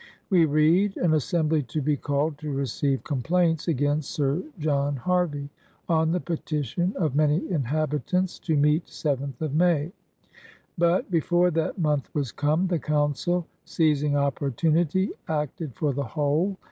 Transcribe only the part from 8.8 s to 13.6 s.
7th of May. But, before that month was come, the Coimcil,